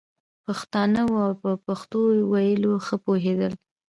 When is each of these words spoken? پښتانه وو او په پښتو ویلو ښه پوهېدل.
پښتانه 0.45 1.01
وو 1.09 1.19
او 1.27 1.31
په 1.41 1.51
پښتو 1.65 1.99
ویلو 2.31 2.71
ښه 2.85 2.95
پوهېدل. 3.05 3.53